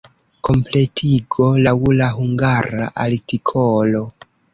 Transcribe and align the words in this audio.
Kompletigo 0.47 1.49
laŭ 1.67 1.73
la 1.97 2.07
hungara 2.15 2.89
artikolo. 3.05 4.01